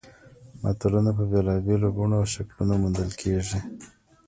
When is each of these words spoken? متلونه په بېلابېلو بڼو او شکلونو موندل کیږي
متلونه 0.61 1.11
په 1.17 1.23
بېلابېلو 1.31 1.87
بڼو 1.97 2.15
او 2.19 2.25
شکلونو 2.33 2.73
موندل 2.81 3.09
کیږي 3.21 3.59